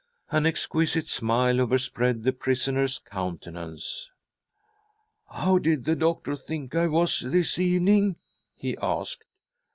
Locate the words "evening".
7.59-8.15